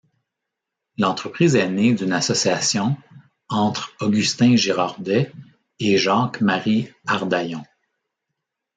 [0.97, 2.97] L'entreprise est née d'une association
[3.49, 5.31] entre Augustin Girardet
[5.79, 7.63] et Jacques-Marie Ardaillon.